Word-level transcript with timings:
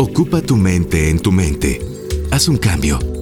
Ocupa 0.00 0.40
tu 0.40 0.56
mente 0.56 1.10
en 1.10 1.18
tu 1.18 1.32
mente. 1.32 1.80
Haz 2.30 2.46
un 2.46 2.56
cambio. 2.56 3.17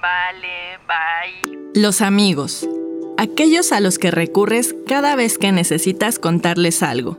Vale, 0.00 0.78
bye. 0.86 1.58
Los 1.74 2.00
amigos. 2.00 2.68
Aquellos 3.16 3.72
a 3.72 3.80
los 3.80 3.98
que 3.98 4.10
recurres 4.10 4.74
cada 4.86 5.16
vez 5.16 5.38
que 5.38 5.52
necesitas 5.52 6.18
contarles 6.18 6.82
algo. 6.82 7.18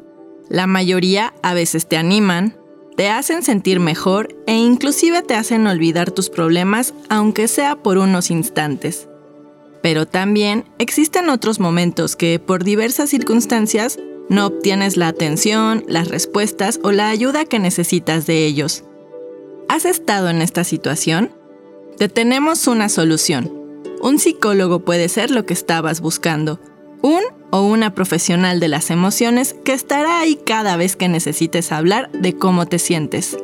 La 0.49 0.67
mayoría 0.67 1.33
a 1.41 1.53
veces 1.53 1.87
te 1.87 1.97
animan, 1.97 2.57
te 2.95 3.09
hacen 3.09 3.43
sentir 3.43 3.79
mejor 3.79 4.35
e 4.45 4.55
inclusive 4.55 5.21
te 5.21 5.35
hacen 5.35 5.65
olvidar 5.67 6.11
tus 6.11 6.29
problemas 6.29 6.93
aunque 7.09 7.47
sea 7.47 7.75
por 7.77 7.97
unos 7.97 8.29
instantes. 8.29 9.09
Pero 9.81 10.05
también 10.05 10.65
existen 10.79 11.29
otros 11.29 11.59
momentos 11.59 12.15
que 12.15 12.39
por 12.39 12.63
diversas 12.63 13.09
circunstancias 13.09 13.99
no 14.29 14.47
obtienes 14.47 14.97
la 14.97 15.07
atención, 15.07 15.83
las 15.87 16.07
respuestas 16.07 16.79
o 16.83 16.91
la 16.91 17.09
ayuda 17.09 17.45
que 17.45 17.59
necesitas 17.59 18.25
de 18.25 18.45
ellos. 18.45 18.83
¿Has 19.67 19.85
estado 19.85 20.29
en 20.29 20.41
esta 20.41 20.63
situación? 20.63 21.31
Te 21.97 22.09
tenemos 22.09 22.67
una 22.67 22.89
solución. 22.89 23.49
Un 24.01 24.19
psicólogo 24.19 24.79
puede 24.79 25.07
ser 25.07 25.31
lo 25.31 25.45
que 25.45 25.53
estabas 25.53 26.01
buscando. 26.01 26.59
Un 27.01 27.21
o 27.51 27.61
una 27.61 27.95
profesional 27.95 28.59
de 28.59 28.67
las 28.67 28.91
emociones 28.91 29.55
que 29.63 29.71
estará 29.71 30.19
ahí 30.19 30.35
cada 30.35 30.75
vez 30.75 30.97
que 30.97 31.07
necesites 31.07 31.71
hablar 31.71 32.11
de 32.11 32.35
cómo 32.35 32.65
te 32.65 32.79
sientes. 32.79 33.37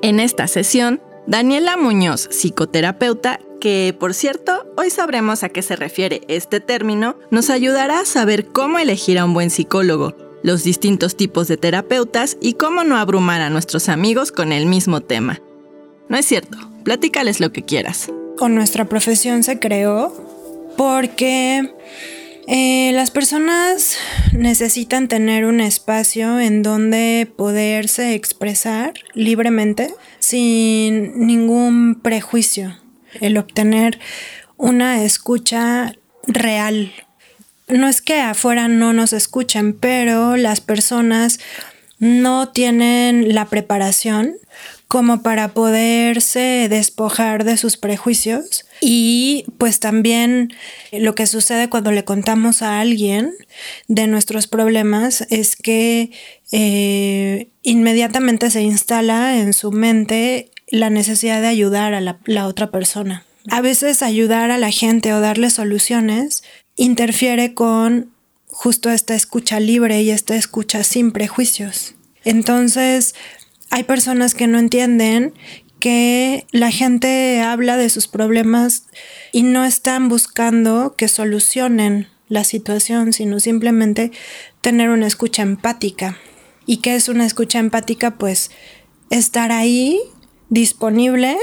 En 0.00 0.20
esta 0.20 0.46
sesión, 0.46 1.02
Daniela 1.26 1.76
Muñoz, 1.76 2.28
psicoterapeuta, 2.30 3.40
que 3.60 3.94
por 3.98 4.14
cierto, 4.14 4.66
hoy 4.78 4.88
sabremos 4.88 5.42
a 5.42 5.50
qué 5.50 5.60
se 5.60 5.76
refiere 5.76 6.22
este 6.28 6.60
término, 6.60 7.18
nos 7.30 7.50
ayudará 7.50 8.00
a 8.00 8.06
saber 8.06 8.46
cómo 8.46 8.78
elegir 8.78 9.18
a 9.18 9.26
un 9.26 9.34
buen 9.34 9.50
psicólogo, 9.50 10.16
los 10.42 10.64
distintos 10.64 11.14
tipos 11.14 11.46
de 11.48 11.58
terapeutas 11.58 12.38
y 12.40 12.54
cómo 12.54 12.84
no 12.84 12.96
abrumar 12.96 13.42
a 13.42 13.50
nuestros 13.50 13.90
amigos 13.90 14.32
con 14.32 14.52
el 14.52 14.64
mismo 14.64 15.02
tema. 15.02 15.42
No 16.08 16.16
es 16.16 16.24
cierto, 16.24 16.56
platícales 16.86 17.40
lo 17.40 17.50
que 17.50 17.64
quieras. 17.64 18.12
con 18.38 18.54
nuestra 18.54 18.84
profesión 18.84 19.42
se 19.42 19.58
creó 19.58 20.14
porque 20.76 21.72
eh, 22.46 22.92
las 22.92 23.10
personas 23.10 23.96
necesitan 24.32 25.08
tener 25.08 25.46
un 25.46 25.58
espacio 25.58 26.38
en 26.38 26.62
donde 26.62 27.28
poderse 27.36 28.14
expresar 28.14 28.94
libremente 29.14 29.92
sin 30.20 31.26
ningún 31.26 31.96
prejuicio. 32.00 32.78
El 33.20 33.36
obtener 33.36 33.98
una 34.56 35.02
escucha 35.02 35.92
real. 36.28 36.92
No 37.66 37.88
es 37.88 38.00
que 38.00 38.20
afuera 38.20 38.68
no 38.68 38.92
nos 38.92 39.12
escuchen, 39.12 39.72
pero 39.72 40.36
las 40.36 40.60
personas 40.60 41.40
no 41.98 42.50
tienen 42.50 43.34
la 43.34 43.46
preparación 43.46 44.36
como 44.88 45.22
para 45.22 45.48
poderse 45.48 46.68
despojar 46.70 47.44
de 47.44 47.56
sus 47.56 47.76
prejuicios 47.76 48.66
y 48.80 49.44
pues 49.58 49.80
también 49.80 50.52
lo 50.92 51.14
que 51.14 51.26
sucede 51.26 51.68
cuando 51.68 51.90
le 51.90 52.04
contamos 52.04 52.62
a 52.62 52.80
alguien 52.80 53.32
de 53.88 54.06
nuestros 54.06 54.46
problemas 54.46 55.26
es 55.30 55.56
que 55.56 56.12
eh, 56.52 57.48
inmediatamente 57.62 58.50
se 58.50 58.62
instala 58.62 59.38
en 59.38 59.52
su 59.54 59.72
mente 59.72 60.50
la 60.68 60.90
necesidad 60.90 61.40
de 61.40 61.48
ayudar 61.48 61.94
a 61.94 62.00
la, 62.00 62.18
la 62.24 62.46
otra 62.46 62.70
persona. 62.70 63.24
A 63.50 63.60
veces 63.60 64.02
ayudar 64.02 64.50
a 64.50 64.58
la 64.58 64.70
gente 64.70 65.12
o 65.12 65.20
darle 65.20 65.50
soluciones 65.50 66.44
interfiere 66.76 67.54
con 67.54 68.12
justo 68.46 68.90
esta 68.90 69.14
escucha 69.14 69.60
libre 69.60 70.02
y 70.02 70.10
esta 70.10 70.36
escucha 70.36 70.84
sin 70.84 71.12
prejuicios. 71.12 71.94
Entonces, 72.24 73.14
hay 73.70 73.84
personas 73.84 74.34
que 74.34 74.46
no 74.46 74.58
entienden 74.58 75.34
que 75.80 76.46
la 76.52 76.70
gente 76.70 77.40
habla 77.40 77.76
de 77.76 77.90
sus 77.90 78.08
problemas 78.08 78.84
y 79.32 79.42
no 79.42 79.64
están 79.64 80.08
buscando 80.08 80.94
que 80.96 81.08
solucionen 81.08 82.08
la 82.28 82.44
situación, 82.44 83.12
sino 83.12 83.40
simplemente 83.40 84.10
tener 84.60 84.90
una 84.90 85.06
escucha 85.06 85.42
empática. 85.42 86.18
¿Y 86.64 86.78
qué 86.78 86.96
es 86.96 87.08
una 87.08 87.26
escucha 87.26 87.58
empática? 87.58 88.12
Pues 88.12 88.50
estar 89.10 89.52
ahí, 89.52 90.00
disponible, 90.48 91.36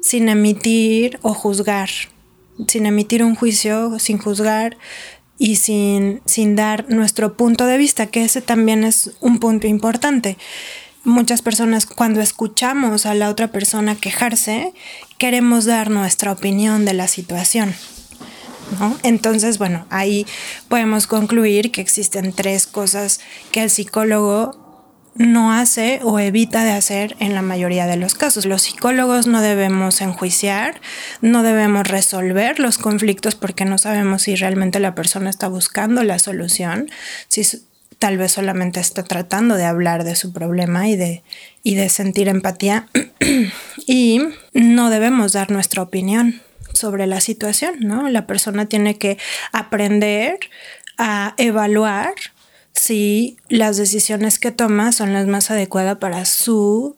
sin 0.00 0.28
emitir 0.28 1.18
o 1.22 1.34
juzgar, 1.34 1.88
sin 2.68 2.86
emitir 2.86 3.24
un 3.24 3.34
juicio, 3.34 3.98
sin 3.98 4.18
juzgar 4.18 4.76
y 5.38 5.56
sin, 5.56 6.20
sin 6.24 6.54
dar 6.54 6.88
nuestro 6.88 7.36
punto 7.36 7.66
de 7.66 7.78
vista, 7.78 8.06
que 8.06 8.24
ese 8.24 8.42
también 8.42 8.84
es 8.84 9.12
un 9.20 9.38
punto 9.40 9.66
importante 9.66 10.38
muchas 11.04 11.42
personas 11.42 11.86
cuando 11.86 12.20
escuchamos 12.20 13.06
a 13.06 13.14
la 13.14 13.28
otra 13.28 13.48
persona 13.48 13.96
quejarse, 13.96 14.72
queremos 15.18 15.64
dar 15.64 15.90
nuestra 15.90 16.32
opinión 16.32 16.84
de 16.84 16.94
la 16.94 17.08
situación. 17.08 17.74
Entonces, 19.02 19.58
bueno, 19.58 19.86
ahí 19.90 20.26
podemos 20.68 21.06
concluir 21.06 21.70
que 21.72 21.80
existen 21.80 22.32
tres 22.32 22.66
cosas 22.66 23.20
que 23.50 23.62
el 23.62 23.70
psicólogo 23.70 24.62
no 25.14 25.52
hace 25.52 26.00
o 26.02 26.18
evita 26.18 26.64
de 26.64 26.70
hacer 26.70 27.16
en 27.20 27.34
la 27.34 27.42
mayoría 27.42 27.86
de 27.86 27.96
los 27.96 28.14
casos. 28.14 28.46
Los 28.46 28.62
psicólogos 28.62 29.26
no 29.26 29.42
debemos 29.42 30.00
enjuiciar, 30.00 30.80
no 31.20 31.42
debemos 31.42 31.86
resolver 31.86 32.58
los 32.58 32.78
conflictos 32.78 33.34
porque 33.34 33.66
no 33.66 33.76
sabemos 33.76 34.22
si 34.22 34.36
realmente 34.36 34.80
la 34.80 34.94
persona 34.94 35.28
está 35.28 35.48
buscando 35.48 36.02
la 36.02 36.18
solución, 36.18 36.90
si 37.28 37.44
tal 38.02 38.18
vez 38.18 38.32
solamente 38.32 38.80
está 38.80 39.04
tratando 39.04 39.54
de 39.54 39.64
hablar 39.64 40.02
de 40.02 40.16
su 40.16 40.32
problema 40.32 40.88
y 40.88 40.96
de, 40.96 41.22
y 41.62 41.76
de 41.76 41.88
sentir 41.88 42.26
empatía 42.26 42.88
y 43.86 44.20
no 44.52 44.90
debemos 44.90 45.34
dar 45.34 45.52
nuestra 45.52 45.82
opinión 45.82 46.42
sobre 46.74 47.06
la 47.06 47.20
situación, 47.20 47.76
¿no? 47.78 48.08
La 48.08 48.26
persona 48.26 48.66
tiene 48.66 48.98
que 48.98 49.18
aprender 49.52 50.40
a 50.98 51.34
evaluar 51.36 52.12
si 52.72 53.36
las 53.48 53.76
decisiones 53.76 54.40
que 54.40 54.50
toma 54.50 54.90
son 54.90 55.12
las 55.12 55.28
más 55.28 55.52
adecuadas 55.52 55.98
para 55.98 56.24
su 56.24 56.96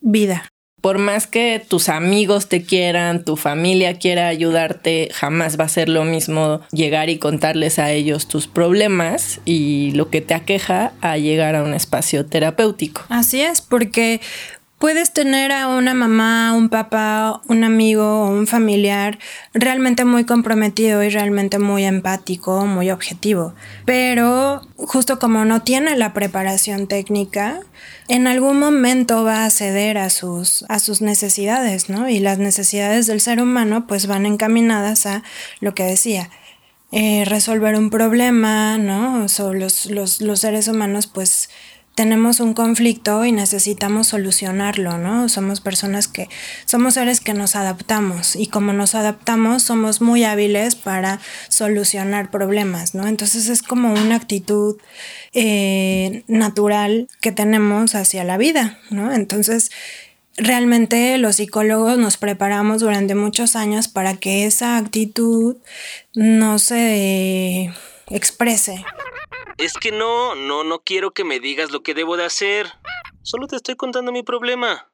vida. 0.00 0.48
Por 0.80 0.98
más 0.98 1.26
que 1.26 1.62
tus 1.66 1.88
amigos 1.88 2.48
te 2.48 2.62
quieran, 2.64 3.24
tu 3.24 3.36
familia 3.36 3.98
quiera 3.98 4.28
ayudarte, 4.28 5.08
jamás 5.12 5.58
va 5.58 5.64
a 5.64 5.68
ser 5.68 5.88
lo 5.88 6.04
mismo 6.04 6.60
llegar 6.72 7.10
y 7.10 7.18
contarles 7.18 7.78
a 7.78 7.90
ellos 7.90 8.28
tus 8.28 8.46
problemas 8.46 9.40
y 9.44 9.90
lo 9.92 10.08
que 10.10 10.20
te 10.20 10.34
aqueja 10.34 10.92
a 11.00 11.18
llegar 11.18 11.54
a 11.54 11.62
un 11.62 11.74
espacio 11.74 12.24
terapéutico. 12.26 13.02
Así 13.08 13.40
es, 13.40 13.60
porque 13.60 14.20
puedes 14.80 15.12
tener 15.12 15.52
a 15.52 15.68
una 15.68 15.92
mamá, 15.92 16.54
un 16.54 16.70
papá, 16.70 17.42
un 17.48 17.64
amigo 17.64 18.22
o 18.22 18.30
un 18.30 18.46
familiar 18.46 19.18
realmente 19.52 20.06
muy 20.06 20.24
comprometido 20.24 21.04
y 21.04 21.10
realmente 21.10 21.58
muy 21.58 21.84
empático, 21.84 22.64
muy 22.64 22.90
objetivo. 22.90 23.54
Pero 23.84 24.62
justo 24.76 25.18
como 25.18 25.44
no 25.44 25.60
tiene 25.60 25.96
la 25.96 26.14
preparación 26.14 26.86
técnica, 26.86 27.60
en 28.08 28.26
algún 28.26 28.58
momento 28.58 29.22
va 29.22 29.44
a 29.44 29.50
ceder 29.50 29.98
a 29.98 30.08
sus, 30.08 30.64
a 30.70 30.78
sus 30.78 31.02
necesidades, 31.02 31.90
¿no? 31.90 32.08
Y 32.08 32.18
las 32.18 32.38
necesidades 32.38 33.06
del 33.06 33.20
ser 33.20 33.42
humano 33.42 33.86
pues 33.86 34.06
van 34.06 34.24
encaminadas 34.24 35.04
a 35.04 35.22
lo 35.60 35.74
que 35.74 35.84
decía, 35.84 36.30
eh, 36.90 37.24
resolver 37.26 37.76
un 37.76 37.90
problema, 37.90 38.78
¿no? 38.78 39.26
O 39.26 39.52
los, 39.52 39.86
los, 39.86 40.22
los 40.22 40.40
seres 40.40 40.68
humanos 40.68 41.06
pues 41.06 41.50
tenemos 42.00 42.40
un 42.40 42.54
conflicto 42.54 43.26
y 43.26 43.30
necesitamos 43.30 44.06
solucionarlo, 44.06 44.96
¿no? 44.96 45.28
Somos 45.28 45.60
personas 45.60 46.08
que, 46.08 46.30
somos 46.64 46.94
seres 46.94 47.20
que 47.20 47.34
nos 47.34 47.56
adaptamos 47.56 48.36
y 48.36 48.46
como 48.46 48.72
nos 48.72 48.94
adaptamos 48.94 49.64
somos 49.64 50.00
muy 50.00 50.24
hábiles 50.24 50.76
para 50.76 51.20
solucionar 51.50 52.30
problemas, 52.30 52.94
¿no? 52.94 53.06
Entonces 53.06 53.50
es 53.50 53.62
como 53.62 53.92
una 53.92 54.14
actitud 54.14 54.78
eh, 55.34 56.24
natural 56.26 57.06
que 57.20 57.32
tenemos 57.32 57.94
hacia 57.94 58.24
la 58.24 58.38
vida, 58.38 58.78
¿no? 58.88 59.12
Entonces 59.12 59.70
realmente 60.38 61.18
los 61.18 61.36
psicólogos 61.36 61.98
nos 61.98 62.16
preparamos 62.16 62.80
durante 62.80 63.14
muchos 63.14 63.56
años 63.56 63.88
para 63.88 64.16
que 64.16 64.46
esa 64.46 64.78
actitud 64.78 65.58
no 66.14 66.58
se 66.58 67.74
exprese. 68.08 68.82
Es 69.60 69.74
que 69.74 69.92
no, 69.92 70.34
no, 70.34 70.64
no 70.64 70.82
quiero 70.82 71.12
que 71.12 71.22
me 71.22 71.38
digas 71.38 71.70
lo 71.70 71.82
que 71.82 71.92
debo 71.92 72.16
de 72.16 72.24
hacer. 72.24 72.66
Solo 73.20 73.46
te 73.46 73.56
estoy 73.56 73.76
contando 73.76 74.10
mi 74.10 74.22
problema. 74.22 74.90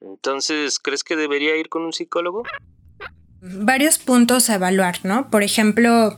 Entonces, 0.00 0.78
¿crees 0.78 1.02
que 1.02 1.16
debería 1.16 1.56
ir 1.56 1.68
con 1.68 1.82
un 1.82 1.92
psicólogo? 1.92 2.44
Varios 3.40 3.98
puntos 3.98 4.50
a 4.50 4.54
evaluar, 4.54 5.00
¿no? 5.02 5.30
Por 5.30 5.42
ejemplo, 5.42 6.16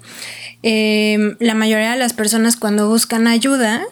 em, 0.63 1.37
la 1.41 1.55
mayoría 1.55 1.93
de 1.93 1.99
las 1.99 2.13
personas 2.13 2.59
cuando 2.59 2.87
buscan 2.89 3.27
ayuda 3.27 3.87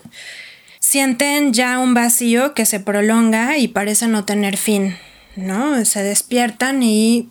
sienten 0.81 1.55
ya 1.55 1.79
un 1.79 1.95
vacío 1.95 2.53
que 2.53 2.67
se 2.67 2.79
prolonga 2.79 3.57
y 3.57 3.69
parece 3.69 4.07
no 4.07 4.27
tener 4.27 4.59
fin, 4.59 4.99
¿no? 5.35 5.83
Se 5.87 6.03
despiertan 6.03 6.83
y 6.83 7.31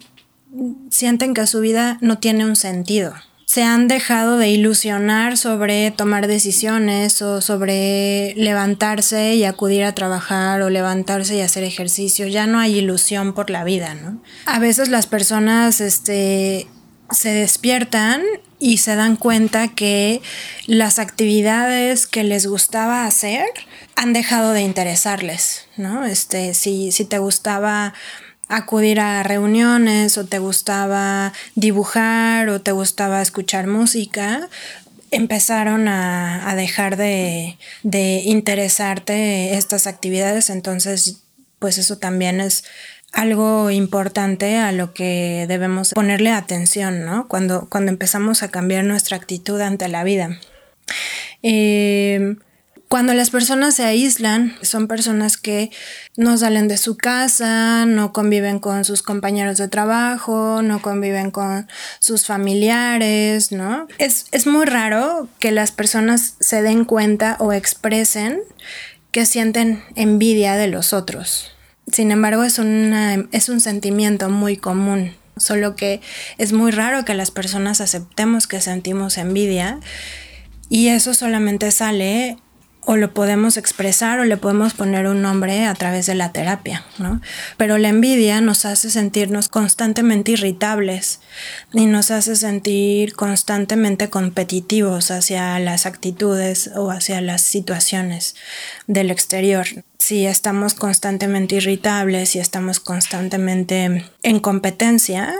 sienten 0.89 1.35
que 1.35 1.45
su 1.45 1.59
vida 1.59 1.99
no 2.01 2.17
tiene 2.17 2.45
un 2.45 2.55
sentido 2.55 3.13
se 3.49 3.63
han 3.63 3.87
dejado 3.87 4.37
de 4.37 4.49
ilusionar 4.49 5.35
sobre 5.35 5.89
tomar 5.89 6.27
decisiones 6.27 7.19
o 7.23 7.41
sobre 7.41 8.35
levantarse 8.35 9.33
y 9.33 9.43
acudir 9.43 9.85
a 9.85 9.95
trabajar 9.95 10.61
o 10.61 10.69
levantarse 10.69 11.35
y 11.35 11.41
hacer 11.41 11.63
ejercicio. 11.63 12.27
Ya 12.27 12.45
no 12.45 12.59
hay 12.59 12.77
ilusión 12.77 13.33
por 13.33 13.49
la 13.49 13.63
vida, 13.63 13.95
¿no? 13.95 14.21
A 14.45 14.59
veces 14.59 14.89
las 14.89 15.07
personas 15.07 15.81
este, 15.81 16.67
se 17.09 17.29
despiertan 17.33 18.21
y 18.59 18.77
se 18.77 18.93
dan 18.93 19.15
cuenta 19.15 19.69
que 19.69 20.21
las 20.67 20.99
actividades 20.99 22.05
que 22.05 22.23
les 22.23 22.45
gustaba 22.45 23.07
hacer 23.07 23.47
han 23.95 24.13
dejado 24.13 24.51
de 24.51 24.61
interesarles, 24.61 25.65
¿no? 25.75 26.05
Este, 26.05 26.53
si, 26.53 26.91
si 26.91 27.03
te 27.03 27.17
gustaba 27.17 27.95
acudir 28.49 28.99
a 28.99 29.23
reuniones 29.23 30.17
o 30.17 30.25
te 30.25 30.39
gustaba 30.39 31.31
dibujar 31.55 32.49
o 32.49 32.59
te 32.59 32.71
gustaba 32.71 33.21
escuchar 33.21 33.67
música, 33.67 34.49
empezaron 35.11 35.87
a, 35.87 36.53
dejar 36.55 36.97
de, 36.97 37.57
de, 37.83 38.21
interesarte 38.25 39.55
estas 39.55 39.87
actividades, 39.87 40.49
entonces 40.49 41.21
pues 41.59 41.77
eso 41.77 41.97
también 41.97 42.41
es 42.41 42.63
algo 43.11 43.71
importante 43.71 44.57
a 44.57 44.71
lo 44.71 44.93
que 44.93 45.45
debemos 45.47 45.93
ponerle 45.93 46.31
atención, 46.31 47.05
¿no? 47.05 47.27
Cuando, 47.27 47.67
cuando 47.69 47.91
empezamos 47.91 48.43
a 48.43 48.49
cambiar 48.49 48.83
nuestra 48.83 49.17
actitud 49.17 49.59
ante 49.61 49.87
la 49.87 50.03
vida. 50.03 50.39
Eh, 51.41 52.35
cuando 52.89 53.13
las 53.13 53.29
personas 53.29 53.75
se 53.75 53.83
aíslan, 53.83 54.57
son 54.63 54.87
personas 54.87 55.37
que 55.37 55.69
no 56.17 56.35
salen 56.37 56.67
de 56.67 56.77
su 56.77 56.97
casa, 56.97 57.85
no 57.85 58.11
conviven 58.13 58.57
con 58.57 58.83
sus 58.83 59.03
compañeros 59.03 59.59
de 59.59 59.67
trabajo, 59.67 60.63
no 60.63 60.81
conviven 60.81 61.29
con 61.29 61.67
sus 61.99 62.25
familiares, 62.25 63.51
¿no? 63.51 63.87
Es, 63.99 64.47
muy 64.47 64.65
raro 64.65 65.27
que 65.37 65.51
las 65.51 65.71
personas 65.71 66.33
se 66.39 66.63
den 66.63 66.83
cuenta 66.83 67.37
o 67.39 67.53
expresen 67.53 68.39
que 69.11 69.27
sienten 69.27 69.83
envidia 69.95 70.55
de 70.55 70.67
los 70.67 70.91
otros. 70.91 71.51
Sin 71.91 72.09
embargo, 72.09 72.43
es, 72.43 72.59
es 73.31 73.49
un 73.49 73.61
sentimiento 73.61 74.29
muy 74.29 74.57
común, 74.57 75.13
solo 75.37 75.75
que 75.75 76.01
es 76.39 76.53
muy 76.53 76.71
raro 76.71 77.05
que 77.05 77.13
las 77.13 77.29
personas 77.29 77.81
aceptemos 77.81 78.47
que 78.47 78.61
sentimos 78.61 79.19
envidia 79.19 79.79
y 80.69 80.87
eso 80.87 81.13
solamente 81.13 81.69
sale 81.69 82.37
o 82.89 82.97
lo 82.97 83.13
podemos 83.13 83.55
expresar 83.55 84.19
o 84.19 84.25
le 84.25 84.35
podemos 84.35 84.73
poner 84.73 85.05
un 85.05 85.21
nombre 85.21 85.67
a 85.67 85.75
través 85.75 86.07
de 86.07 86.15
la 86.15 86.31
terapia, 86.31 86.83
¿no? 86.97 87.21
Pero 87.55 87.77
la 87.77 87.89
envidia 87.89 88.41
nos 88.41 88.65
hace 88.65 88.89
sentirnos 88.89 89.47
constantemente 89.47 90.31
irritables 90.31 91.19
y 91.71 91.85
nos 91.85 92.09
hace 92.09 92.35
sentir 92.35 93.13
constantemente 93.13 94.09
competitivos 94.09 95.11
hacia 95.11 95.59
las 95.59 95.85
actitudes 95.85 96.71
o 96.75 96.89
hacia 96.89 97.21
las 97.21 97.43
situaciones 97.43 98.35
del 98.87 99.11
exterior. 99.11 99.67
Si 99.99 100.25
estamos 100.25 100.73
constantemente 100.73 101.57
irritables, 101.57 102.29
si 102.29 102.39
estamos 102.39 102.79
constantemente 102.79 104.03
en 104.23 104.39
competencia, 104.39 105.35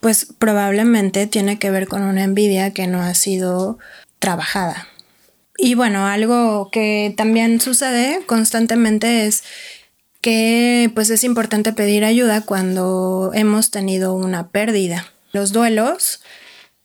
pues 0.00 0.26
probablemente 0.38 1.26
tiene 1.26 1.58
que 1.58 1.70
ver 1.70 1.88
con 1.88 2.02
una 2.02 2.24
envidia 2.24 2.74
que 2.74 2.86
no 2.86 3.00
ha 3.00 3.14
sido 3.14 3.78
trabajada. 4.18 4.86
Y 5.62 5.74
bueno, 5.74 6.06
algo 6.06 6.70
que 6.70 7.12
también 7.16 7.60
sucede 7.60 8.24
constantemente 8.26 9.26
es 9.26 9.44
que 10.22 10.90
pues 10.94 11.10
es 11.10 11.22
importante 11.22 11.72
pedir 11.72 12.04
ayuda 12.04 12.40
cuando 12.42 13.30
hemos 13.34 13.70
tenido 13.70 14.14
una 14.14 14.48
pérdida. 14.48 15.12
Los 15.32 15.52
duelos 15.52 16.20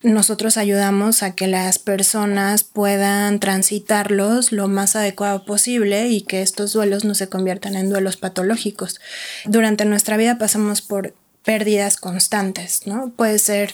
nosotros 0.01 0.57
ayudamos 0.57 1.23
a 1.23 1.33
que 1.33 1.47
las 1.47 1.79
personas 1.79 2.63
puedan 2.63 3.39
transitarlos 3.39 4.51
lo 4.51 4.67
más 4.67 4.95
adecuado 4.95 5.45
posible 5.45 6.09
y 6.09 6.21
que 6.21 6.41
estos 6.41 6.73
duelos 6.73 7.05
no 7.05 7.15
se 7.15 7.27
conviertan 7.27 7.75
en 7.75 7.89
duelos 7.89 8.17
patológicos. 8.17 8.99
Durante 9.45 9.85
nuestra 9.85 10.17
vida 10.17 10.37
pasamos 10.37 10.81
por 10.81 11.15
pérdidas 11.43 11.97
constantes, 11.97 12.85
¿no? 12.85 13.13
Puede 13.15 13.39
ser 13.39 13.73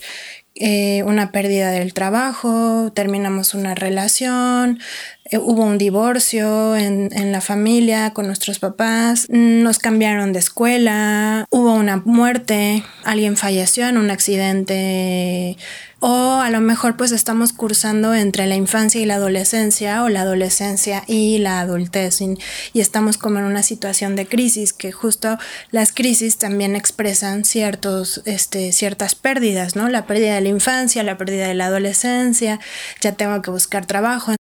eh, 0.55 1.03
una 1.03 1.31
pérdida 1.31 1.71
del 1.71 1.93
trabajo, 1.93 2.91
terminamos 2.93 3.53
una 3.53 3.73
relación, 3.73 4.79
eh, 5.25 5.37
hubo 5.37 5.63
un 5.63 5.77
divorcio 5.77 6.75
en, 6.75 7.09
en, 7.13 7.31
la 7.31 7.39
familia 7.39 8.11
con 8.11 8.27
nuestros 8.27 8.59
papás, 8.59 9.27
nos 9.29 9.79
cambiaron 9.79 10.33
de 10.33 10.39
escuela, 10.39 11.45
hubo 11.51 11.73
una 11.73 11.97
muerte, 12.03 12.83
alguien 13.05 13.37
falleció 13.37 13.87
en 13.87 13.97
un 13.97 14.11
accidente 14.11 15.57
o 16.01 16.41
a 16.41 16.49
lo 16.49 16.61
mejor 16.61 16.97
pues 16.97 17.11
estamos 17.11 17.53
cursando 17.53 18.15
entre 18.15 18.47
la 18.47 18.55
infancia 18.55 18.99
y 18.99 19.05
la 19.05 19.15
adolescencia 19.15 20.03
o 20.03 20.09
la 20.09 20.21
adolescencia 20.21 21.03
y 21.07 21.37
la 21.37 21.61
adultez 21.61 22.21
y, 22.21 22.37
estamos 22.73 23.17
como 23.17 23.37
en 23.37 23.45
una 23.45 23.61
situación 23.61 24.15
de 24.15 24.25
crisis 24.25 24.73
que 24.73 24.91
justo 24.91 25.37
las 25.69 25.93
crisis 25.93 26.37
también 26.37 26.75
expresan 26.75 27.45
ciertos, 27.45 28.23
este, 28.25 28.71
ciertas 28.71 29.13
pérdidas, 29.13 29.75
¿no? 29.75 29.87
La 29.87 30.07
pérdida 30.07 30.33
de 30.33 30.41
la 30.41 30.49
infancia, 30.49 31.03
la 31.03 31.17
pérdida 31.17 31.47
de 31.47 31.53
la 31.53 31.67
adolescencia, 31.67 32.59
ya 32.99 33.11
tengo 33.11 33.39
que 33.43 33.51
buscar 33.51 33.85
trabajo. 33.85 34.33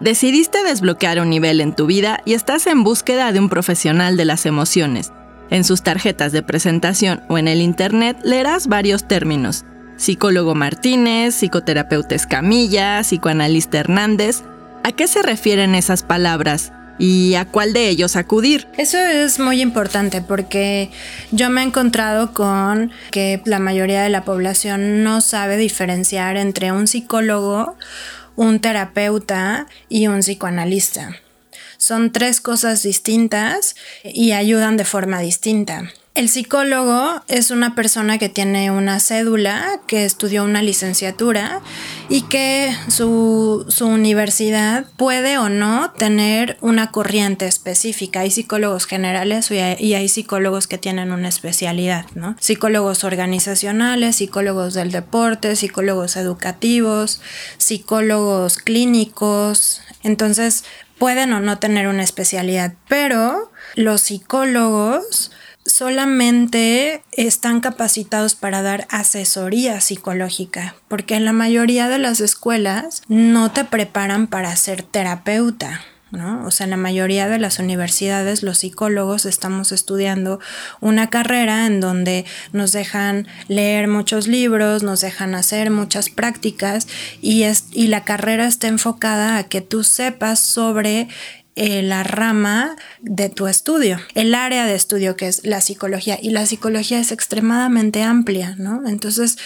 Decidiste 0.00 0.64
desbloquear 0.64 1.20
un 1.20 1.28
nivel 1.28 1.60
en 1.60 1.76
tu 1.76 1.84
vida 1.84 2.22
y 2.24 2.32
estás 2.32 2.66
en 2.66 2.82
búsqueda 2.82 3.30
de 3.32 3.40
un 3.40 3.50
profesional 3.50 4.16
de 4.16 4.24
las 4.24 4.46
emociones. 4.46 5.12
En 5.50 5.64
sus 5.64 5.82
tarjetas 5.82 6.32
de 6.32 6.42
presentación 6.42 7.22
o 7.28 7.38
en 7.38 7.48
el 7.48 7.60
Internet 7.60 8.18
leerás 8.24 8.66
varios 8.66 9.06
términos. 9.06 9.64
Psicólogo 9.96 10.54
Martínez, 10.54 11.34
psicoterapeuta 11.34 12.14
Escamilla, 12.14 13.02
psicoanalista 13.02 13.78
Hernández. 13.78 14.42
¿A 14.82 14.92
qué 14.92 15.06
se 15.06 15.22
refieren 15.22 15.74
esas 15.74 16.02
palabras? 16.02 16.72
¿Y 16.98 17.34
a 17.34 17.44
cuál 17.44 17.72
de 17.72 17.88
ellos 17.88 18.16
acudir? 18.16 18.68
Eso 18.78 18.98
es 18.98 19.38
muy 19.38 19.60
importante 19.60 20.20
porque 20.20 20.90
yo 21.32 21.50
me 21.50 21.62
he 21.62 21.64
encontrado 21.64 22.32
con 22.32 22.92
que 23.10 23.42
la 23.44 23.58
mayoría 23.58 24.02
de 24.02 24.10
la 24.10 24.24
población 24.24 25.02
no 25.02 25.20
sabe 25.20 25.56
diferenciar 25.56 26.36
entre 26.36 26.70
un 26.72 26.86
psicólogo, 26.86 27.76
un 28.36 28.60
terapeuta 28.60 29.66
y 29.88 30.06
un 30.06 30.20
psicoanalista. 30.20 31.16
Son 31.84 32.12
tres 32.12 32.40
cosas 32.40 32.82
distintas 32.82 33.76
y 34.02 34.32
ayudan 34.32 34.78
de 34.78 34.86
forma 34.86 35.20
distinta. 35.20 35.92
El 36.14 36.30
psicólogo 36.30 37.22
es 37.28 37.50
una 37.50 37.74
persona 37.74 38.16
que 38.16 38.30
tiene 38.30 38.70
una 38.70 39.00
cédula, 39.00 39.80
que 39.86 40.06
estudió 40.06 40.44
una 40.44 40.62
licenciatura 40.62 41.60
y 42.08 42.22
que 42.22 42.74
su, 42.88 43.66
universidad 43.80 44.86
puede 44.96 45.36
o 45.36 45.50
no 45.50 45.90
tener 45.90 46.56
una 46.62 46.90
corriente 46.90 47.46
específica. 47.46 48.20
Hay 48.20 48.30
psicólogos 48.30 48.86
generales 48.86 49.50
y 49.50 49.58
hay, 49.58 50.08
psicólogos 50.08 50.68
que 50.68 50.78
tienen 50.78 51.12
una 51.12 51.28
especialidad, 51.28 52.06
¿no? 52.14 52.34
Psicólogos 52.40 53.04
organizacionales, 53.04 54.16
psicólogos 54.16 54.72
del 54.72 54.90
deporte, 54.90 55.54
psicólogos 55.56 56.16
educativos, 56.16 57.20
psicólogos 57.58 58.56
clínicos. 58.56 59.82
Entonces, 60.04 60.64
pueden 60.98 61.32
o 61.32 61.40
no 61.40 61.58
tener 61.58 61.88
una 61.88 62.04
especialidad, 62.04 62.74
pero 62.88 63.50
los 63.74 64.02
psicólogos 64.02 65.32
solamente 65.66 67.02
están 67.12 67.60
capacitados 67.60 68.34
para 68.34 68.62
dar 68.62 68.86
asesoría 68.90 69.80
psicológica, 69.80 70.76
porque 70.88 71.16
en 71.16 71.24
la 71.24 71.32
mayoría 71.32 71.88
de 71.88 71.98
las 71.98 72.20
escuelas 72.20 73.02
no 73.08 73.50
te 73.50 73.64
preparan 73.64 74.26
para 74.26 74.54
ser 74.56 74.82
terapeuta. 74.82 75.80
O 76.46 76.50
sea, 76.50 76.64
en 76.64 76.70
la 76.70 76.76
mayoría 76.76 77.28
de 77.28 77.38
las 77.38 77.58
universidades 77.58 78.42
los 78.42 78.58
psicólogos 78.58 79.26
estamos 79.26 79.72
estudiando 79.72 80.40
una 80.80 81.10
carrera 81.10 81.66
en 81.66 81.80
donde 81.80 82.24
nos 82.52 82.72
dejan 82.72 83.26
leer 83.48 83.88
muchos 83.88 84.28
libros, 84.28 84.82
nos 84.82 85.00
dejan 85.00 85.34
hacer 85.34 85.70
muchas 85.70 86.10
prácticas 86.10 86.86
y, 87.20 87.42
es, 87.42 87.66
y 87.72 87.88
la 87.88 88.04
carrera 88.04 88.46
está 88.46 88.68
enfocada 88.68 89.36
a 89.38 89.44
que 89.44 89.60
tú 89.60 89.82
sepas 89.82 90.40
sobre 90.40 91.08
eh, 91.56 91.82
la 91.82 92.02
rama 92.02 92.76
de 93.00 93.28
tu 93.28 93.46
estudio, 93.46 94.00
el 94.14 94.34
área 94.34 94.66
de 94.66 94.74
estudio 94.74 95.16
que 95.16 95.28
es 95.28 95.44
la 95.44 95.60
psicología. 95.60 96.18
Y 96.20 96.30
la 96.30 96.46
psicología 96.46 96.98
es 96.98 97.12
extremadamente 97.12 98.02
amplia, 98.02 98.56
¿no? 98.58 98.88
Entonces, 98.88 99.38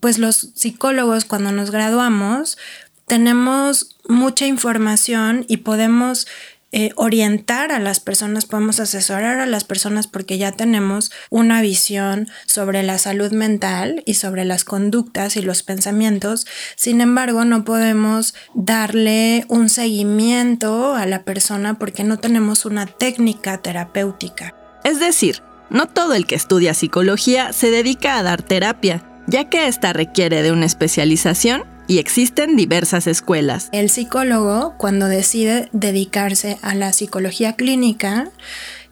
pues 0.00 0.18
los 0.18 0.50
psicólogos 0.54 1.24
cuando 1.24 1.52
nos 1.52 1.70
graduamos 1.70 2.58
tenemos 3.06 3.96
mucha 4.08 4.46
información 4.46 5.44
y 5.48 5.58
podemos 5.58 6.26
eh, 6.70 6.90
orientar 6.96 7.72
a 7.72 7.78
las 7.78 7.98
personas, 7.98 8.44
podemos 8.44 8.78
asesorar 8.78 9.40
a 9.40 9.46
las 9.46 9.64
personas 9.64 10.06
porque 10.06 10.36
ya 10.36 10.52
tenemos 10.52 11.10
una 11.30 11.62
visión 11.62 12.28
sobre 12.44 12.82
la 12.82 12.98
salud 12.98 13.32
mental 13.32 14.02
y 14.04 14.14
sobre 14.14 14.44
las 14.44 14.64
conductas 14.64 15.36
y 15.36 15.42
los 15.42 15.62
pensamientos. 15.62 16.46
Sin 16.76 17.00
embargo, 17.00 17.46
no 17.46 17.64
podemos 17.64 18.34
darle 18.54 19.46
un 19.48 19.70
seguimiento 19.70 20.94
a 20.94 21.06
la 21.06 21.22
persona 21.22 21.78
porque 21.78 22.04
no 22.04 22.18
tenemos 22.18 22.66
una 22.66 22.84
técnica 22.84 23.56
terapéutica. 23.58 24.54
Es 24.84 25.00
decir, 25.00 25.42
no 25.70 25.86
todo 25.86 26.12
el 26.12 26.26
que 26.26 26.34
estudia 26.34 26.74
psicología 26.74 27.54
se 27.54 27.70
dedica 27.70 28.18
a 28.18 28.22
dar 28.22 28.42
terapia, 28.42 29.02
ya 29.26 29.48
que 29.48 29.68
esta 29.68 29.94
requiere 29.94 30.42
de 30.42 30.52
una 30.52 30.66
especialización 30.66 31.77
y 31.88 31.98
existen 31.98 32.54
diversas 32.54 33.08
escuelas. 33.08 33.70
El 33.72 33.90
psicólogo, 33.90 34.74
cuando 34.78 35.08
decide 35.08 35.68
dedicarse 35.72 36.58
a 36.62 36.74
la 36.74 36.92
psicología 36.92 37.54
clínica, 37.54 38.30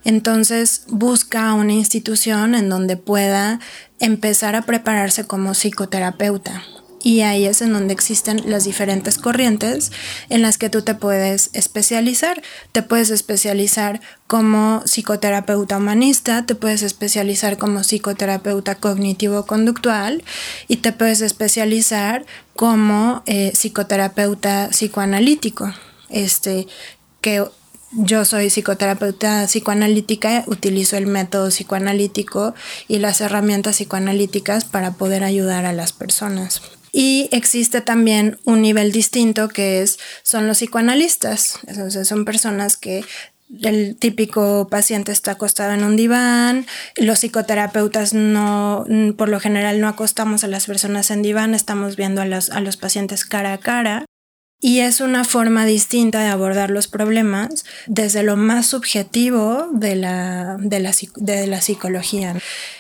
entonces 0.04 0.84
busca 0.88 1.54
una 1.54 1.74
institución 1.74 2.54
en 2.54 2.68
donde 2.68 2.96
pueda 2.96 3.60
empezar 4.00 4.56
a 4.56 4.62
prepararse 4.62 5.24
como 5.24 5.52
psicoterapeuta 5.54 6.64
y 7.06 7.20
ahí 7.20 7.46
es 7.46 7.62
en 7.62 7.72
donde 7.72 7.94
existen 7.94 8.50
las 8.50 8.64
diferentes 8.64 9.16
corrientes 9.16 9.92
en 10.28 10.42
las 10.42 10.58
que 10.58 10.70
tú 10.70 10.82
te 10.82 10.96
puedes 10.96 11.50
especializar. 11.52 12.42
Te 12.72 12.82
puedes 12.82 13.10
especializar 13.10 14.00
como 14.26 14.82
psicoterapeuta 14.86 15.76
humanista, 15.76 16.46
te 16.46 16.56
puedes 16.56 16.82
especializar 16.82 17.58
como 17.58 17.84
psicoterapeuta 17.84 18.74
cognitivo-conductual 18.74 20.24
y 20.66 20.78
te 20.78 20.90
puedes 20.90 21.20
especializar 21.20 22.26
como 22.56 23.22
eh, 23.26 23.52
psicoterapeuta 23.54 24.70
psicoanalítico. 24.72 25.72
Este, 26.10 26.66
que 27.20 27.44
yo 27.92 28.24
soy 28.24 28.50
psicoterapeuta 28.50 29.46
psicoanalítica, 29.46 30.42
utilizo 30.48 30.96
el 30.96 31.06
método 31.06 31.50
psicoanalítico 31.50 32.56
y 32.88 32.98
las 32.98 33.20
herramientas 33.20 33.76
psicoanalíticas 33.76 34.64
para 34.64 34.94
poder 34.94 35.22
ayudar 35.22 35.66
a 35.66 35.72
las 35.72 35.92
personas. 35.92 36.62
Y 36.98 37.28
existe 37.30 37.82
también 37.82 38.38
un 38.44 38.62
nivel 38.62 38.90
distinto 38.90 39.50
que 39.50 39.82
es, 39.82 39.98
son 40.22 40.46
los 40.46 40.56
psicoanalistas. 40.56 41.58
Entonces 41.66 42.08
son 42.08 42.24
personas 42.24 42.78
que 42.78 43.04
el 43.60 43.96
típico 43.96 44.68
paciente 44.70 45.12
está 45.12 45.32
acostado 45.32 45.72
en 45.72 45.84
un 45.84 45.94
diván, 45.94 46.66
los 46.96 47.18
psicoterapeutas 47.18 48.14
no, 48.14 48.86
por 49.18 49.28
lo 49.28 49.40
general 49.40 49.78
no 49.78 49.88
acostamos 49.88 50.42
a 50.42 50.48
las 50.48 50.64
personas 50.64 51.10
en 51.10 51.20
diván, 51.20 51.54
estamos 51.54 51.96
viendo 51.96 52.22
a 52.22 52.24
los, 52.24 52.48
a 52.48 52.60
los 52.60 52.78
pacientes 52.78 53.26
cara 53.26 53.52
a 53.52 53.58
cara 53.58 54.06
y 54.58 54.80
es 54.80 55.02
una 55.02 55.24
forma 55.24 55.66
distinta 55.66 56.20
de 56.20 56.28
abordar 56.28 56.70
los 56.70 56.88
problemas 56.88 57.66
desde 57.86 58.22
lo 58.22 58.36
más 58.36 58.66
subjetivo 58.66 59.68
de 59.72 59.96
la, 59.96 60.56
de 60.58 60.80
la, 60.80 60.92
de 61.16 61.46
la 61.46 61.60
psicología. 61.60 62.34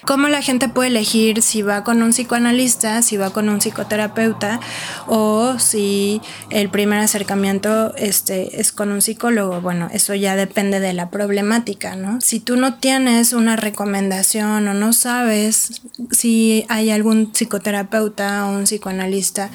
¿Cómo 0.06 0.28
la 0.28 0.40
gente 0.40 0.70
puede 0.70 0.88
elegir 0.88 1.42
si 1.42 1.60
va 1.60 1.84
con 1.84 2.02
un 2.02 2.10
psicoanalista, 2.10 3.02
si 3.02 3.18
va 3.18 3.30
con 3.30 3.50
un 3.50 3.60
psicoterapeuta 3.60 4.58
o 5.06 5.58
si 5.58 6.22
el 6.48 6.70
primer 6.70 6.98
acercamiento 7.00 7.94
este, 7.96 8.58
es 8.58 8.72
con 8.72 8.90
un 8.90 9.02
psicólogo? 9.02 9.60
Bueno, 9.60 9.90
eso 9.92 10.14
ya 10.14 10.34
depende 10.34 10.80
de 10.80 10.94
la 10.94 11.10
problemática, 11.10 11.94
¿no? 11.94 12.22
Si 12.22 12.40
tú 12.40 12.56
no 12.56 12.78
tienes 12.78 13.34
una 13.34 13.54
recomendación 13.54 14.66
o 14.66 14.72
no 14.72 14.94
sabes 14.94 15.82
si 16.10 16.64
hay 16.70 16.90
algún 16.90 17.32
psicoterapeuta 17.32 18.46
o 18.46 18.56
un 18.56 18.64
psicoanalista 18.64 19.50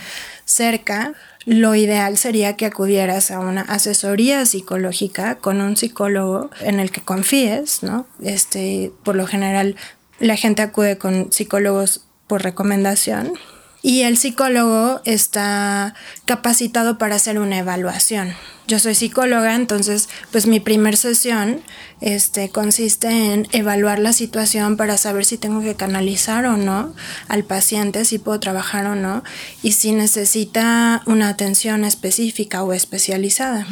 cerca, 0.45 1.13
lo 1.45 1.75
ideal 1.75 2.17
sería 2.17 2.55
que 2.55 2.65
acudieras 2.65 3.31
a 3.31 3.39
una 3.39 3.61
asesoría 3.61 4.45
psicológica 4.45 5.35
con 5.35 5.61
un 5.61 5.75
psicólogo 5.75 6.49
en 6.61 6.79
el 6.79 6.91
que 6.91 7.01
confíes, 7.01 7.83
¿no? 7.83 8.05
Este, 8.21 8.91
por 9.03 9.15
lo 9.15 9.25
general, 9.25 9.75
la 10.19 10.35
gente 10.35 10.61
acude 10.61 10.97
con 10.97 11.31
psicólogos 11.31 12.05
por 12.27 12.43
recomendación 12.43 13.33
y 13.81 14.01
el 14.01 14.17
psicólogo 14.17 15.01
está 15.05 15.95
capacitado 16.25 16.97
para 16.97 17.15
hacer 17.15 17.39
una 17.39 17.57
evaluación. 17.57 18.33
Yo 18.67 18.79
soy 18.79 18.95
psicóloga, 18.95 19.55
entonces 19.55 20.07
pues 20.31 20.45
mi 20.47 20.59
primer 20.59 20.95
sesión 20.95 21.61
este, 21.99 22.49
consiste 22.49 23.33
en 23.33 23.47
evaluar 23.51 23.99
la 23.99 24.13
situación 24.13 24.77
para 24.77 24.97
saber 24.97 25.25
si 25.25 25.37
tengo 25.37 25.61
que 25.61 25.75
canalizar 25.75 26.45
o 26.45 26.57
no 26.57 26.93
al 27.27 27.43
paciente, 27.43 28.05
si 28.05 28.19
puedo 28.19 28.39
trabajar 28.39 28.85
o 28.85 28.95
no 28.95 29.23
y 29.61 29.73
si 29.73 29.91
necesita 29.91 31.01
una 31.05 31.29
atención 31.29 31.83
específica 31.83 32.63
o 32.63 32.73
especializada. 32.73 33.67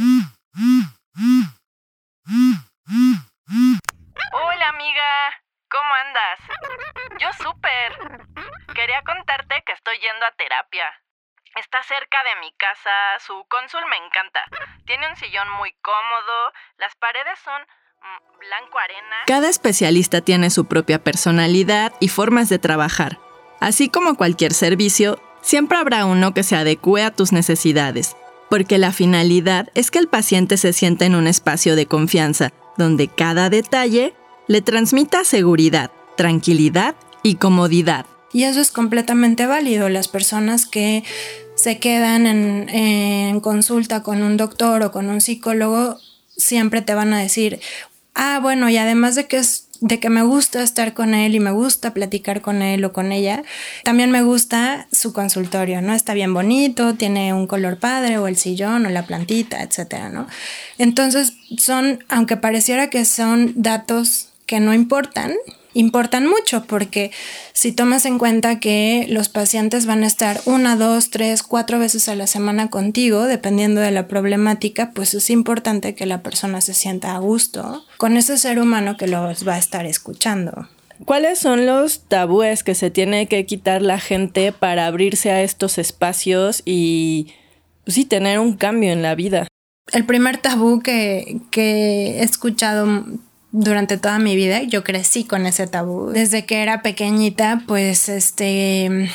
Hola 1.15 1.48
Está 11.55 11.81
cerca 11.83 12.17
de 12.23 12.39
mi 12.41 12.51
casa, 12.53 12.89
su 13.19 13.33
cónsul 13.49 13.81
me 13.89 13.97
encanta. 13.97 14.41
Tiene 14.85 15.09
un 15.09 15.15
sillón 15.15 15.49
muy 15.57 15.73
cómodo, 15.81 16.53
las 16.77 16.95
paredes 16.95 17.37
son 17.43 17.61
mm, 17.61 18.39
blanco 18.39 18.79
arena. 18.79 19.15
Cada 19.25 19.49
especialista 19.49 20.21
tiene 20.21 20.51
su 20.51 20.67
propia 20.67 21.03
personalidad 21.03 21.93
y 21.99 22.09
formas 22.09 22.49
de 22.49 22.59
trabajar. 22.59 23.17
Así 23.59 23.89
como 23.89 24.15
cualquier 24.15 24.53
servicio, 24.53 25.19
siempre 25.41 25.77
habrá 25.77 26.05
uno 26.05 26.33
que 26.33 26.43
se 26.43 26.55
adecue 26.55 27.03
a 27.03 27.11
tus 27.11 27.33
necesidades, 27.33 28.15
porque 28.49 28.77
la 28.77 28.93
finalidad 28.93 29.69
es 29.75 29.91
que 29.91 29.99
el 29.99 30.07
paciente 30.07 30.55
se 30.55 30.71
sienta 30.71 31.05
en 31.05 31.15
un 31.15 31.27
espacio 31.27 31.75
de 31.75 31.87
confianza, 31.87 32.51
donde 32.77 33.07
cada 33.07 33.49
detalle 33.49 34.13
le 34.47 34.61
transmita 34.61 35.23
seguridad, 35.23 35.91
tranquilidad 36.15 36.95
y 37.21 37.35
comodidad. 37.35 38.05
Y 38.33 38.43
eso 38.43 38.61
es 38.61 38.71
completamente 38.71 39.45
válido. 39.45 39.89
Las 39.89 40.07
personas 40.07 40.65
que 40.65 41.03
se 41.55 41.79
quedan 41.79 42.25
en, 42.25 43.39
consulta 43.41 44.03
con 44.03 44.23
un 44.23 44.37
doctor 44.37 44.83
o 44.83 44.91
con 44.91 45.09
un 45.09 45.21
psicólogo 45.21 45.97
siempre 46.37 46.81
te 46.81 46.93
van 46.93 47.13
a 47.13 47.19
decir, 47.19 47.59
ah, 48.15 48.39
bueno, 48.41 48.69
y 48.69 48.77
además 48.77 49.15
de 49.15 49.27
que 49.27 49.37
es 49.37 49.65
de 49.81 49.99
que 49.99 50.09
me 50.09 50.23
gusta 50.23 50.61
estar 50.61 50.93
con 50.93 51.13
él 51.13 51.35
y 51.35 51.39
me 51.39 51.51
gusta 51.51 51.93
platicar 51.93 52.41
con 52.41 52.61
él 52.61 52.83
o 52.83 52.91
con 52.91 53.11
ella, 53.11 53.43
también 53.83 54.11
me 54.11 54.21
gusta 54.21 54.87
su 54.91 55.13
consultorio, 55.13 55.81
¿no? 55.81 55.93
Está 55.93 56.13
bien 56.13 56.33
bonito, 56.33 56.95
tiene 56.95 57.33
un 57.33 57.47
color 57.47 57.77
padre 57.79 58.17
o 58.17 58.27
el 58.27 58.35
sillón 58.35 58.85
o 58.85 58.89
la 58.89 59.05
plantita, 59.05 59.63
etcétera, 59.63 60.09
¿no? 60.09 60.27
Entonces 60.77 61.33
son, 61.57 62.03
aunque 62.09 62.35
pareciera 62.35 62.89
que 62.89 63.05
son 63.05 63.53
datos 63.55 64.29
que 64.45 64.59
no 64.59 64.73
importan, 64.73 65.33
importan 65.73 66.27
mucho 66.27 66.63
porque 66.65 67.11
si 67.53 67.71
tomas 67.71 68.05
en 68.05 68.17
cuenta 68.17 68.59
que 68.59 69.05
los 69.09 69.29
pacientes 69.29 69.85
van 69.85 70.03
a 70.03 70.07
estar 70.07 70.41
una, 70.45 70.75
dos, 70.75 71.09
tres, 71.09 71.43
cuatro 71.43 71.79
veces 71.79 72.09
a 72.09 72.15
la 72.15 72.27
semana 72.27 72.69
contigo, 72.69 73.25
dependiendo 73.25 73.81
de 73.81 73.91
la 73.91 74.07
problemática, 74.07 74.91
pues 74.91 75.13
es 75.13 75.29
importante 75.29 75.95
que 75.95 76.05
la 76.05 76.23
persona 76.23 76.61
se 76.61 76.73
sienta 76.73 77.15
a 77.15 77.19
gusto 77.19 77.85
con 77.97 78.17
ese 78.17 78.37
ser 78.37 78.59
humano 78.59 78.97
que 78.97 79.07
los 79.07 79.47
va 79.47 79.55
a 79.55 79.59
estar 79.59 79.85
escuchando. 79.85 80.67
¿Cuáles 81.05 81.39
son 81.39 81.65
los 81.65 82.01
tabúes 82.01 82.63
que 82.63 82.75
se 82.75 82.91
tiene 82.91 83.27
que 83.27 83.45
quitar 83.45 83.81
la 83.81 83.99
gente 83.99 84.51
para 84.51 84.85
abrirse 84.85 85.31
a 85.31 85.41
estos 85.41 85.77
espacios 85.77 86.61
y 86.65 87.33
pues 87.85 87.95
sí 87.95 88.05
tener 88.05 88.39
un 88.39 88.53
cambio 88.53 88.91
en 88.91 89.01
la 89.01 89.15
vida? 89.15 89.47
El 89.93 90.05
primer 90.05 90.37
tabú 90.37 90.81
que, 90.81 91.39
que 91.51 92.19
he 92.19 92.23
escuchado 92.23 93.05
durante 93.51 93.97
toda 93.97 94.19
mi 94.19 94.35
vida. 94.35 94.63
Yo 94.63 94.83
crecí 94.83 95.23
con 95.25 95.45
ese 95.45 95.67
tabú. 95.67 96.11
Desde 96.11 96.45
que 96.45 96.61
era 96.61 96.81
pequeñita, 96.81 97.63
pues 97.67 98.09
este... 98.09 99.09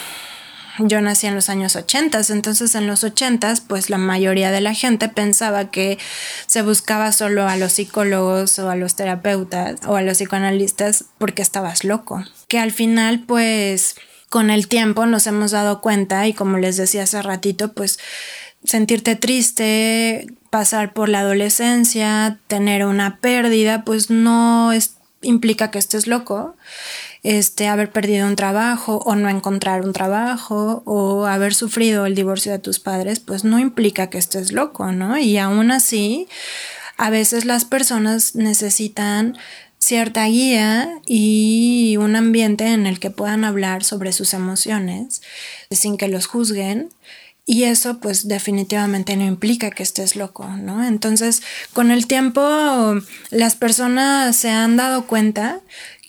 Yo 0.78 1.00
nací 1.00 1.28
en 1.28 1.36
los 1.36 1.50
años 1.50 1.76
80, 1.76 2.20
entonces 2.30 2.74
en 2.74 2.88
los 2.88 3.04
80 3.04 3.54
pues 3.68 3.90
la 3.90 3.98
mayoría 3.98 4.50
de 4.50 4.60
la 4.60 4.74
gente 4.74 5.08
pensaba 5.08 5.70
que 5.70 5.98
se 6.48 6.62
buscaba 6.62 7.12
solo 7.12 7.46
a 7.46 7.56
los 7.56 7.74
psicólogos 7.74 8.58
o 8.58 8.68
a 8.68 8.74
los 8.74 8.96
terapeutas 8.96 9.76
o 9.86 9.94
a 9.94 10.02
los 10.02 10.18
psicoanalistas 10.18 11.04
porque 11.18 11.42
estabas 11.42 11.84
loco. 11.84 12.24
Que 12.48 12.58
al 12.58 12.72
final 12.72 13.22
pues 13.24 13.94
con 14.28 14.50
el 14.50 14.66
tiempo 14.66 15.06
nos 15.06 15.28
hemos 15.28 15.52
dado 15.52 15.80
cuenta 15.80 16.26
y 16.26 16.32
como 16.32 16.58
les 16.58 16.76
decía 16.76 17.04
hace 17.04 17.22
ratito 17.22 17.72
pues 17.72 18.00
sentirte 18.64 19.14
triste, 19.14 20.26
pasar 20.50 20.92
por 20.92 21.08
la 21.08 21.20
adolescencia, 21.20 22.38
tener 22.48 22.86
una 22.86 23.18
pérdida, 23.18 23.84
pues 23.84 24.10
no 24.10 24.70
implica 25.22 25.70
que 25.70 25.78
estés 25.78 26.06
loco. 26.06 26.56
Este, 27.22 27.68
haber 27.68 27.90
perdido 27.90 28.26
un 28.26 28.36
trabajo 28.36 28.98
o 28.98 29.16
no 29.16 29.30
encontrar 29.30 29.80
un 29.82 29.94
trabajo 29.94 30.82
o 30.84 31.24
haber 31.24 31.54
sufrido 31.54 32.04
el 32.04 32.14
divorcio 32.14 32.52
de 32.52 32.58
tus 32.58 32.80
padres, 32.80 33.18
pues 33.18 33.44
no 33.44 33.58
implica 33.58 34.10
que 34.10 34.18
estés 34.18 34.52
loco, 34.52 34.92
¿no? 34.92 35.16
Y 35.16 35.38
aún 35.38 35.70
así, 35.70 36.28
a 36.98 37.08
veces 37.08 37.46
las 37.46 37.64
personas 37.64 38.34
necesitan 38.34 39.38
cierta 39.78 40.24
guía 40.26 41.00
y 41.06 41.96
un 41.98 42.16
ambiente 42.16 42.72
en 42.72 42.86
el 42.86 43.00
que 43.00 43.10
puedan 43.10 43.44
hablar 43.44 43.84
sobre 43.84 44.12
sus 44.12 44.32
emociones 44.32 45.22
sin 45.70 45.96
que 45.96 46.08
los 46.08 46.26
juzguen 46.26 46.90
Y 47.46 47.64
eso 47.64 48.00
pues 48.00 48.26
definitivamente 48.26 49.16
no 49.16 49.24
implica 49.24 49.70
que 49.70 49.82
estés 49.82 50.16
loco, 50.16 50.48
¿no? 50.48 50.84
Entonces, 50.84 51.42
con 51.72 51.90
el 51.90 52.06
tiempo 52.06 52.40
las 53.30 53.54
personas 53.54 54.34
se 54.36 54.50
han 54.50 54.76
dado 54.76 55.06
cuenta 55.06 55.60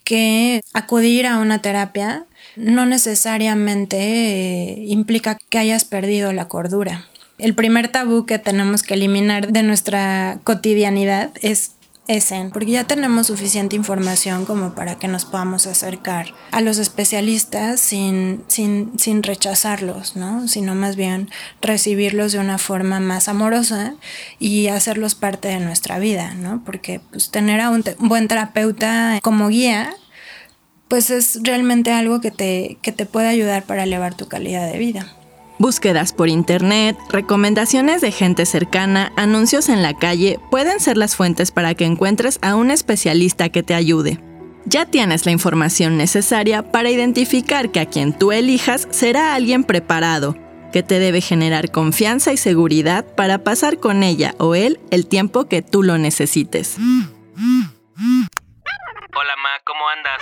que 0.06 0.62
acudir 0.74 1.28
a 1.28 1.40
una 1.40 1.62
terapia 1.62 2.26
no 2.56 2.86
necesariamente 2.86 3.98
eh, 3.98 4.86
implica 4.88 5.38
que 5.50 5.58
hayas 5.58 5.84
perdido 5.84 6.32
la 6.32 6.48
cordura. 6.48 7.06
El 7.38 7.54
primer 7.54 7.90
tabú 7.90 8.26
que 8.26 8.40
tenemos 8.40 8.82
que 8.82 8.94
eliminar 8.94 9.52
de 9.52 9.62
nuestra 9.62 10.40
cotidianidad 10.46 11.32
es 11.42 11.72
porque 12.52 12.72
ya 12.72 12.84
tenemos 12.84 13.28
suficiente 13.28 13.76
información 13.76 14.46
como 14.46 14.76
para 14.76 14.96
que 14.96 15.08
nos 15.08 15.26
podamos 15.26 15.66
acercar 15.66 16.34
a 16.52 16.62
los 16.62 16.78
especialistas 16.78 17.80
sin, 17.80 18.44
sin, 18.48 18.98
sin 19.00 19.24
rechazarlos, 19.24 20.16
¿no? 20.16 20.48
Sino 20.48 20.76
más 20.76 20.96
bien 20.96 21.30
recibirlos 21.62 22.32
de 22.32 22.40
una 22.40 22.60
forma 22.60 23.00
más 23.00 23.28
amorosa 23.28 23.96
y 24.40 24.68
hacerlos 24.68 25.16
parte 25.16 25.48
de 25.48 25.60
nuestra 25.60 25.98
vida, 25.98 26.36
¿no? 26.36 26.62
Porque 26.64 27.02
pues, 27.10 27.32
tener 27.32 27.60
a 27.60 27.72
un, 27.72 27.84
un 27.98 28.10
buen 28.10 28.28
terapeuta 28.28 29.20
como 29.24 29.48
guía 29.48 29.96
pues 30.88 31.10
es 31.10 31.40
realmente 31.42 31.92
algo 31.92 32.22
que 32.22 32.30
te, 32.30 32.78
que 32.84 32.92
te 32.92 33.08
puede 33.08 33.28
ayudar 33.28 33.64
para 33.64 33.84
elevar 33.84 34.14
tu 34.14 34.28
calidad 34.28 34.72
de 34.72 34.78
vida. 34.78 35.16
Búsquedas 35.58 36.12
por 36.12 36.28
internet, 36.28 36.98
recomendaciones 37.10 38.02
de 38.02 38.12
gente 38.12 38.46
cercana, 38.46 39.14
anuncios 39.16 39.70
en 39.70 39.82
la 39.82 39.94
calle 39.94 40.38
pueden 40.52 40.82
ser 40.82 40.98
las 40.98 41.16
fuentes 41.16 41.52
para 41.52 41.76
que 41.76 41.86
encuentres 41.86 42.40
a 42.42 42.56
un 42.56 42.72
especialista 42.72 43.48
que 43.48 43.64
te 43.64 43.74
ayude. 43.74 44.20
Ya 44.66 44.86
tienes 44.86 45.26
la 45.26 45.32
información 45.32 45.96
necesaria 45.96 46.72
para 46.72 46.90
identificar 46.90 47.72
que 47.72 47.80
a 47.80 47.86
quien 47.86 48.18
tú 48.18 48.34
elijas 48.34 48.88
será 48.92 49.34
alguien 49.34 49.64
preparado, 49.64 50.36
que 50.74 50.84
te 50.84 51.00
debe 51.00 51.22
generar 51.22 51.72
confianza 51.72 52.34
y 52.34 52.38
seguridad 52.38 53.06
para 53.16 53.46
pasar 53.46 53.80
con 53.80 54.04
ella 54.04 54.36
o 54.40 54.56
él 54.56 54.82
el 54.92 55.08
tiempo 55.08 55.48
que 55.48 55.62
tú 55.62 55.84
lo 55.84 55.98
necesites. 55.98 56.78
Hola, 59.18 59.36
Ma, 59.38 59.60
¿cómo 59.64 59.88
andas? 59.88 60.22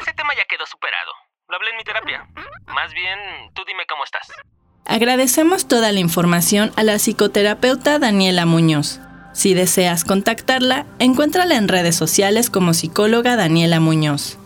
Ese 0.00 0.14
tema 0.14 0.32
ya 0.34 0.44
quedó 0.48 0.64
superado. 0.64 1.12
Lo 1.48 1.56
hablé 1.56 1.70
en 1.70 1.76
mi 1.76 1.84
terapia. 1.84 2.26
Más 2.66 2.92
bien, 2.92 3.18
tú 3.54 3.64
dime 3.66 3.86
cómo 3.88 4.04
estás. 4.04 4.30
Agradecemos 4.88 5.66
toda 5.66 5.92
la 5.92 6.00
información 6.00 6.72
a 6.76 6.82
la 6.82 6.98
psicoterapeuta 6.98 7.98
Daniela 7.98 8.46
Muñoz. 8.46 9.00
Si 9.34 9.52
deseas 9.52 10.02
contactarla, 10.02 10.86
encuéntrala 10.98 11.56
en 11.56 11.68
redes 11.68 11.94
sociales 11.94 12.48
como 12.48 12.72
psicóloga 12.72 13.36
Daniela 13.36 13.80
Muñoz. 13.80 14.38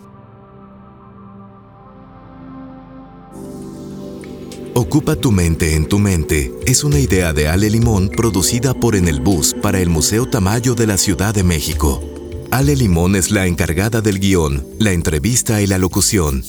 Ocupa 4.74 5.14
tu 5.14 5.30
mente 5.30 5.76
en 5.76 5.86
tu 5.86 6.00
mente 6.00 6.52
es 6.66 6.82
una 6.82 6.98
idea 6.98 7.32
de 7.32 7.46
Ale 7.46 7.70
Limón 7.70 8.08
producida 8.08 8.74
por 8.74 8.96
En 8.96 9.06
el 9.06 9.20
Bus 9.20 9.54
para 9.62 9.78
el 9.80 9.90
Museo 9.90 10.26
Tamayo 10.26 10.74
de 10.74 10.88
la 10.88 10.98
Ciudad 10.98 11.32
de 11.32 11.44
México. 11.44 12.02
Ale 12.50 12.74
Limón 12.74 13.14
es 13.14 13.30
la 13.30 13.46
encargada 13.46 14.00
del 14.00 14.18
guion, 14.18 14.66
la 14.78 14.90
entrevista 14.90 15.62
y 15.62 15.68
la 15.68 15.78
locución. 15.78 16.42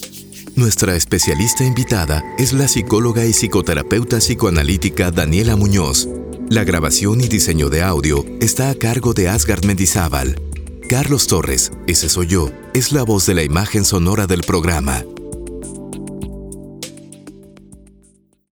Nuestra 0.55 0.95
especialista 0.95 1.63
invitada 1.63 2.23
es 2.37 2.53
la 2.53 2.67
psicóloga 2.67 3.25
y 3.25 3.33
psicoterapeuta 3.33 4.19
psicoanalítica 4.19 5.09
Daniela 5.09 5.55
Muñoz. 5.55 6.07
La 6.47 6.63
grabación 6.63 7.21
y 7.21 7.27
diseño 7.27 7.69
de 7.69 7.81
audio 7.81 8.23
está 8.39 8.69
a 8.69 8.75
cargo 8.75 9.15
de 9.15 9.29
Asgard 9.29 9.65
Mendizábal. 9.65 10.39
Carlos 10.87 11.25
Torres, 11.25 11.71
ese 11.87 12.07
soy 12.07 12.27
yo, 12.27 12.51
es 12.75 12.91
la 12.91 13.01
voz 13.01 13.25
de 13.25 13.33
la 13.33 13.41
imagen 13.41 13.83
sonora 13.83 14.27
del 14.27 14.41
programa. 14.41 15.03